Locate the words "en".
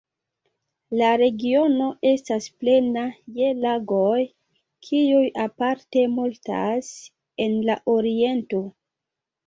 7.49-7.59